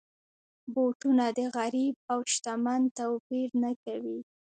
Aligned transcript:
بوټونه 0.73 1.25
د 1.37 1.39
غریب 1.55 1.95
او 2.11 2.19
شتمن 2.33 2.81
توپیر 2.97 3.49
نه 3.63 3.71
کوي. 3.83 4.19